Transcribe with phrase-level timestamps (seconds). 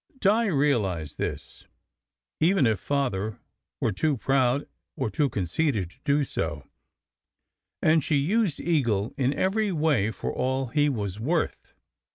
[0.17, 1.67] Di realized this,
[2.39, 3.37] even if Father
[3.79, 4.65] were too proud
[4.97, 6.67] or too conceited to do so,
[7.83, 11.75] and she used Eagle in every way, for all he was worth.